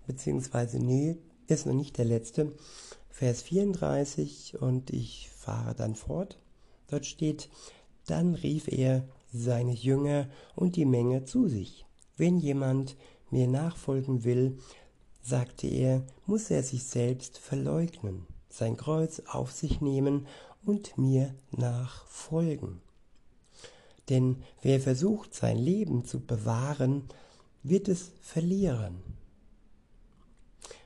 beziehungsweise 0.08 0.80
nee, 0.80 1.18
ist 1.48 1.66
noch 1.66 1.74
nicht 1.74 1.98
der 1.98 2.06
letzte, 2.06 2.54
Vers 3.10 3.44
34 3.44 4.62
und 4.62 4.90
ich 4.90 5.30
fahre 5.30 5.74
dann 5.74 5.96
fort. 5.96 6.40
Dort 6.88 7.06
steht, 7.06 7.50
dann 8.08 8.36
rief 8.36 8.68
er 8.68 9.08
seine 9.32 9.74
Jünger 9.74 10.30
und 10.56 10.76
die 10.76 10.86
Menge 10.86 11.26
zu 11.26 11.48
sich. 11.48 11.86
Wenn 12.18 12.40
jemand 12.40 12.98
mir 13.32 13.48
nachfolgen 13.48 14.24
will, 14.24 14.58
sagte 15.22 15.68
er, 15.68 16.06
muss 16.26 16.52
er 16.52 16.62
sich 16.62 16.84
selbst 16.84 17.38
verleugnen, 17.38 18.28
sein 18.50 18.78
Kreuz 18.78 19.22
auf 19.28 19.52
sich 19.52 19.82
nehmen 19.82 20.28
und 20.66 20.98
mir 20.98 21.34
nachfolgen. 21.52 22.82
denn 24.10 24.44
wer 24.62 24.80
versucht, 24.80 25.34
sein 25.34 25.58
Leben 25.58 26.06
zu 26.06 26.20
bewahren, 26.20 27.04
wird 27.64 27.88
es 27.88 28.12
verlieren. 28.22 29.15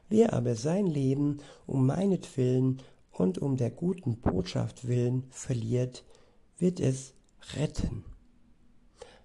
Wer 0.10 0.34
aber 0.34 0.56
sein 0.56 0.88
Leben 0.88 1.40
um 1.68 1.86
meinetwillen 1.86 2.82
und 3.12 3.38
um 3.38 3.58
der 3.58 3.70
guten 3.70 4.18
Botschaft 4.18 4.88
willen 4.88 5.24
verliert, 5.30 6.04
wird 6.58 6.80
es 6.80 7.14
retten. 7.56 8.04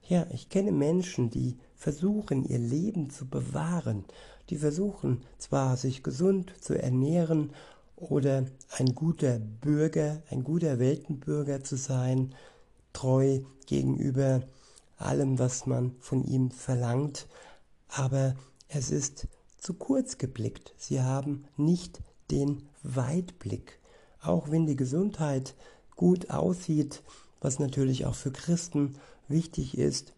Ja, 0.06 0.26
ich 0.30 0.50
kenne 0.50 0.72
Menschen, 0.72 1.30
die 1.30 1.56
versuchen, 1.74 2.44
ihr 2.44 2.58
Leben 2.58 3.08
zu 3.08 3.26
bewahren, 3.26 4.04
die 4.50 4.56
versuchen 4.56 5.22
zwar, 5.38 5.78
sich 5.78 6.02
gesund 6.02 6.52
zu 6.60 6.74
ernähren 6.74 7.52
oder 7.96 8.44
ein 8.76 8.94
guter 8.94 9.38
Bürger, 9.38 10.22
ein 10.30 10.44
guter 10.44 10.78
Weltenbürger 10.78 11.64
zu 11.64 11.76
sein, 11.76 12.34
treu 12.92 13.40
gegenüber 13.66 14.42
allem, 14.98 15.38
was 15.38 15.66
man 15.66 15.96
von 16.00 16.22
ihm 16.24 16.50
verlangt, 16.50 17.26
aber 17.88 18.34
es 18.68 18.90
ist 18.90 19.26
zu 19.64 19.72
kurz 19.72 20.18
geblickt. 20.18 20.74
Sie 20.76 21.00
haben 21.00 21.46
nicht 21.56 22.02
den 22.30 22.68
Weitblick. 22.82 23.80
Auch 24.20 24.50
wenn 24.50 24.66
die 24.66 24.76
Gesundheit 24.76 25.54
gut 25.96 26.30
aussieht, 26.30 27.02
was 27.40 27.58
natürlich 27.58 28.04
auch 28.04 28.14
für 28.14 28.30
Christen 28.30 28.98
wichtig 29.26 29.78
ist, 29.78 30.12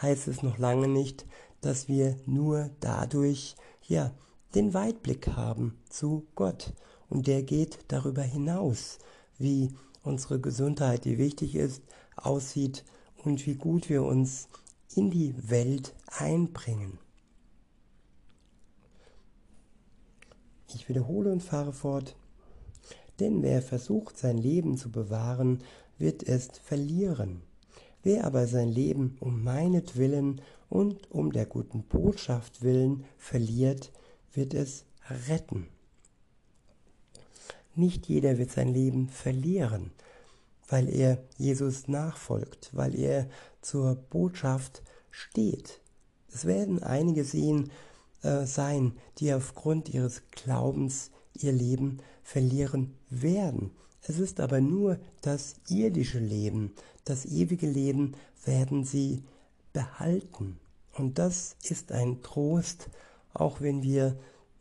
heißt 0.00 0.28
es 0.28 0.42
noch 0.42 0.56
lange 0.58 0.86
nicht, 0.86 1.26
dass 1.60 1.88
wir 1.88 2.16
nur 2.24 2.70
dadurch 2.78 3.56
ja 3.88 4.12
den 4.54 4.72
Weitblick 4.72 5.28
haben 5.28 5.76
zu 5.88 6.26
Gott 6.36 6.74
und 7.08 7.26
der 7.26 7.42
geht 7.42 7.80
darüber 7.88 8.22
hinaus, 8.22 8.98
wie 9.38 9.74
unsere 10.04 10.40
Gesundheit, 10.40 11.04
die 11.04 11.18
wichtig 11.18 11.56
ist, 11.56 11.82
aussieht 12.14 12.84
und 13.24 13.44
wie 13.46 13.56
gut 13.56 13.88
wir 13.88 14.04
uns 14.04 14.48
in 14.94 15.10
die 15.10 15.34
Welt 15.50 15.94
einbringen. 16.06 16.98
Ich 20.74 20.88
wiederhole 20.88 21.30
und 21.32 21.42
fahre 21.42 21.72
fort. 21.72 22.16
Denn 23.20 23.42
wer 23.42 23.62
versucht, 23.62 24.18
sein 24.18 24.38
Leben 24.38 24.76
zu 24.76 24.90
bewahren, 24.90 25.62
wird 25.98 26.22
es 26.22 26.48
verlieren. 26.62 27.42
Wer 28.02 28.24
aber 28.24 28.46
sein 28.46 28.68
Leben 28.68 29.16
um 29.20 29.44
meinetwillen 29.44 30.40
und 30.68 31.10
um 31.10 31.32
der 31.32 31.46
guten 31.46 31.82
Botschaft 31.82 32.62
willen 32.62 33.04
verliert, 33.16 33.92
wird 34.32 34.54
es 34.54 34.84
retten. 35.28 35.68
Nicht 37.74 38.06
jeder 38.06 38.38
wird 38.38 38.50
sein 38.50 38.68
Leben 38.68 39.08
verlieren, 39.08 39.92
weil 40.68 40.88
er 40.88 41.22
Jesus 41.38 41.88
nachfolgt, 41.88 42.70
weil 42.72 42.98
er 42.98 43.28
zur 43.60 43.94
Botschaft 43.94 44.82
steht. 45.10 45.80
Es 46.28 46.44
werden 46.44 46.82
einige 46.82 47.24
sehen, 47.24 47.70
äh, 48.22 48.46
sein, 48.46 48.92
die 49.18 49.32
aufgrund 49.32 49.88
ihres 49.88 50.22
Glaubens 50.30 51.10
ihr 51.34 51.52
Leben 51.52 51.98
verlieren 52.22 52.94
werden. 53.10 53.70
Es 54.02 54.18
ist 54.18 54.40
aber 54.40 54.60
nur 54.60 54.98
das 55.20 55.54
irdische 55.68 56.18
Leben, 56.18 56.72
das 57.04 57.24
ewige 57.24 57.68
Leben 57.68 58.14
werden 58.44 58.84
sie 58.84 59.22
behalten. 59.72 60.58
Und 60.94 61.18
das 61.18 61.56
ist 61.62 61.92
ein 61.92 62.22
Trost, 62.22 62.90
auch 63.32 63.60
wenn 63.60 63.82
wir 63.82 64.16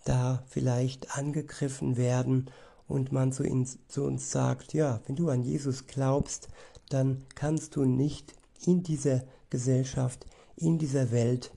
da 0.05 0.43
vielleicht 0.47 1.17
angegriffen 1.17 1.97
werden 1.97 2.49
und 2.87 3.11
man 3.11 3.31
zu 3.31 3.43
uns, 3.43 3.79
zu 3.87 4.03
uns 4.03 4.31
sagt, 4.31 4.73
ja, 4.73 5.01
wenn 5.05 5.15
du 5.15 5.29
an 5.29 5.43
Jesus 5.43 5.87
glaubst, 5.87 6.49
dann 6.89 7.25
kannst 7.35 7.75
du 7.75 7.85
nicht 7.85 8.33
in 8.65 8.83
dieser 8.83 9.23
Gesellschaft, 9.49 10.25
in 10.55 10.77
dieser 10.77 11.11
Welt 11.11 11.51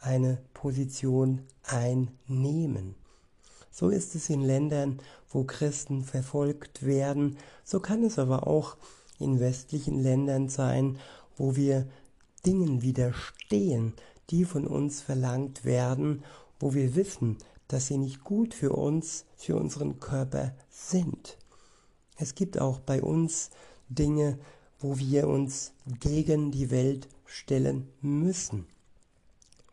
eine 0.00 0.38
Position 0.58 1.42
einnehmen. 1.62 2.96
So 3.70 3.90
ist 3.90 4.16
es 4.16 4.28
in 4.28 4.42
Ländern, 4.42 4.98
wo 5.30 5.44
Christen 5.44 6.02
verfolgt 6.02 6.84
werden, 6.84 7.38
so 7.62 7.78
kann 7.78 8.02
es 8.02 8.18
aber 8.18 8.48
auch 8.48 8.76
in 9.20 9.38
westlichen 9.38 10.02
Ländern 10.02 10.48
sein, 10.48 10.98
wo 11.36 11.54
wir 11.54 11.86
Dingen 12.44 12.82
widerstehen, 12.82 13.92
die 14.30 14.44
von 14.44 14.66
uns 14.66 15.00
verlangt 15.00 15.64
werden, 15.64 16.24
wo 16.58 16.74
wir 16.74 16.96
wissen, 16.96 17.38
dass 17.68 17.86
sie 17.86 17.98
nicht 17.98 18.24
gut 18.24 18.52
für 18.52 18.72
uns, 18.72 19.26
für 19.36 19.54
unseren 19.54 20.00
Körper 20.00 20.56
sind. 20.70 21.38
Es 22.16 22.34
gibt 22.34 22.60
auch 22.60 22.80
bei 22.80 23.00
uns 23.00 23.50
Dinge, 23.88 24.40
wo 24.80 24.98
wir 24.98 25.28
uns 25.28 25.72
gegen 26.00 26.50
die 26.50 26.72
Welt 26.72 27.08
stellen 27.26 27.88
müssen 28.00 28.66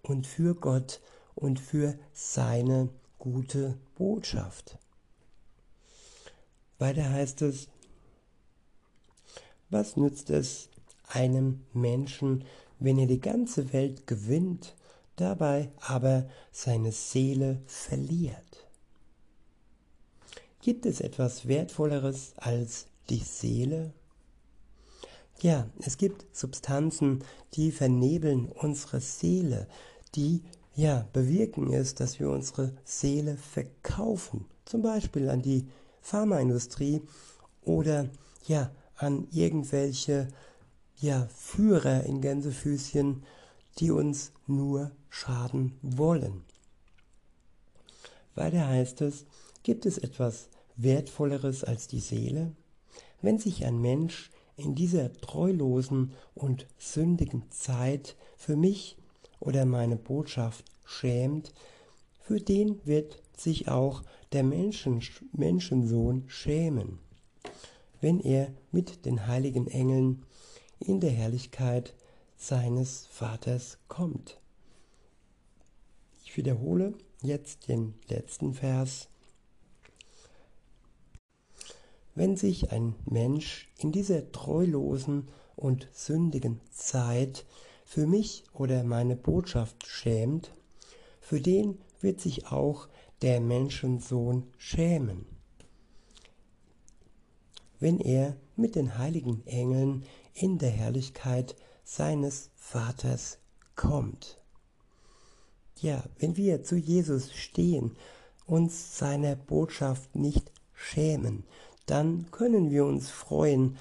und 0.09 0.27
für 0.27 0.55
Gott 0.55 1.01
und 1.33 1.59
für 1.59 1.97
seine 2.13 2.89
gute 3.17 3.77
Botschaft. 3.95 4.77
Weiter 6.77 7.09
heißt 7.09 7.41
es, 7.41 7.67
was 9.69 9.97
nützt 9.97 10.29
es 10.29 10.69
einem 11.07 11.65
Menschen, 11.73 12.45
wenn 12.79 12.99
er 12.99 13.07
die 13.07 13.21
ganze 13.21 13.73
Welt 13.73 14.07
gewinnt, 14.07 14.75
dabei 15.15 15.71
aber 15.79 16.29
seine 16.51 16.91
Seele 16.91 17.61
verliert? 17.65 18.67
Gibt 20.61 20.85
es 20.85 21.01
etwas 21.01 21.47
Wertvolleres 21.47 22.33
als 22.37 22.87
die 23.09 23.23
Seele? 23.23 23.93
Ja, 25.41 25.67
es 25.79 25.97
gibt 25.97 26.25
Substanzen, 26.35 27.23
die 27.53 27.71
vernebeln 27.71 28.47
unsere 28.47 29.01
Seele, 29.01 29.67
die 30.15 30.41
ja 30.75 31.07
bewirken 31.13 31.71
es, 31.73 31.95
dass 31.95 32.19
wir 32.19 32.29
unsere 32.29 32.73
Seele 32.83 33.37
verkaufen, 33.37 34.45
zum 34.65 34.81
Beispiel 34.81 35.29
an 35.29 35.41
die 35.41 35.67
Pharmaindustrie 36.01 37.01
oder 37.63 38.09
ja 38.47 38.71
an 38.97 39.27
irgendwelche 39.31 40.27
ja 40.97 41.27
Führer 41.35 42.03
in 42.03 42.21
Gänsefüßchen, 42.21 43.23
die 43.79 43.91
uns 43.91 44.31
nur 44.47 44.91
schaden 45.09 45.77
wollen. 45.81 46.43
Weiter 48.35 48.67
heißt 48.67 49.01
es, 49.01 49.25
gibt 49.63 49.85
es 49.85 49.97
etwas 49.97 50.49
Wertvolleres 50.75 51.63
als 51.63 51.87
die 51.87 51.99
Seele? 51.99 52.51
Wenn 53.21 53.39
sich 53.39 53.65
ein 53.65 53.79
Mensch 53.79 54.29
in 54.57 54.75
dieser 54.75 55.11
treulosen 55.13 56.11
und 56.33 56.67
sündigen 56.77 57.49
Zeit 57.49 58.15
für 58.37 58.55
mich 58.55 58.97
oder 59.39 59.65
meine 59.65 59.95
Botschaft 59.95 60.65
schämt, 60.85 61.53
für 62.19 62.39
den 62.39 62.85
wird 62.85 63.21
sich 63.37 63.67
auch 63.67 64.03
der 64.31 64.43
Menschen, 64.43 65.01
Menschensohn 65.33 66.23
schämen, 66.27 66.99
wenn 68.01 68.19
er 68.19 68.51
mit 68.71 69.05
den 69.05 69.27
heiligen 69.27 69.67
Engeln 69.67 70.25
in 70.79 70.99
der 70.99 71.11
Herrlichkeit 71.11 71.93
seines 72.37 73.05
Vaters 73.07 73.77
kommt. 73.87 74.39
Ich 76.23 76.35
wiederhole 76.37 76.93
jetzt 77.21 77.67
den 77.67 77.93
letzten 78.09 78.53
Vers. 78.53 79.07
Wenn 82.13 82.37
sich 82.37 82.71
ein 82.71 82.95
Mensch 83.05 83.69
in 83.79 83.91
dieser 83.91 84.31
treulosen 84.31 85.27
und 85.55 85.87
sündigen 85.91 86.61
Zeit 86.71 87.45
für 87.85 88.07
mich 88.07 88.43
oder 88.51 88.83
meine 88.83 89.15
Botschaft 89.15 89.87
schämt, 89.87 90.51
für 91.21 91.39
den 91.39 91.79
wird 92.01 92.19
sich 92.19 92.47
auch 92.47 92.89
der 93.21 93.39
Menschensohn 93.39 94.43
schämen, 94.57 95.25
wenn 97.79 97.99
er 97.99 98.35
mit 98.55 98.75
den 98.75 98.97
heiligen 98.97 99.45
Engeln 99.47 100.03
in 100.33 100.57
der 100.57 100.71
Herrlichkeit 100.71 101.55
seines 101.83 102.49
Vaters 102.55 103.37
kommt. 103.75 104.41
Ja, 105.79 106.03
wenn 106.19 106.35
wir 106.35 106.63
zu 106.63 106.75
Jesus 106.75 107.31
stehen, 107.33 107.95
uns 108.45 108.97
seiner 108.97 109.35
Botschaft 109.35 110.15
nicht 110.15 110.51
schämen, 110.73 111.43
dann 111.85 112.31
können 112.31 112.71
wir 112.71 112.85
uns 112.85 113.09
freuen, 113.09 113.77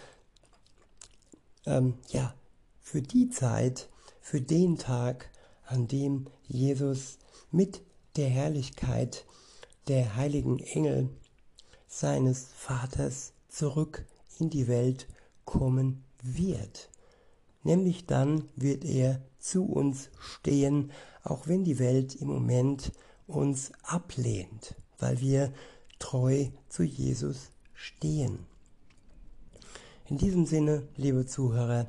ähm, 1.67 1.95
ja, 2.09 2.35
für 2.81 3.01
die 3.01 3.31
Zeit, 3.31 3.89
für 4.25 4.41
den 4.41 4.79
Tag, 4.79 5.31
an 5.67 5.87
dem 5.87 6.29
Jesus 6.49 7.19
mit 7.51 7.83
der 8.17 8.31
Herrlichkeit 8.31 9.27
der 9.87 10.17
heiligen 10.17 10.61
Engel 10.61 11.11
seines 11.87 12.47
Vaters 12.57 13.35
zurück 13.49 14.07
in 14.39 14.49
die 14.49 14.67
Welt 14.67 15.09
kommen 15.45 16.03
wird. 16.23 16.89
Nämlich 17.65 18.07
dann 18.07 18.49
wird 18.57 18.87
er 18.87 19.21
zu 19.39 19.67
uns 19.67 20.09
stehen, 20.19 20.91
auch 21.23 21.47
wenn 21.47 21.63
die 21.63 21.79
Welt 21.79 22.15
im 22.17 22.29
Moment 22.29 22.93
uns 23.27 23.73
ablehnt, 23.83 24.75
weil 24.99 25.21
wir 25.21 25.53
treu 25.99 26.47
zu 26.71 26.83
Jesus 26.83 27.51
stehen. 27.75 28.39
In 30.07 30.17
diesem 30.17 30.47
Sinne, 30.47 30.89
liebe 30.97 31.27
Zuhörer, 31.27 31.89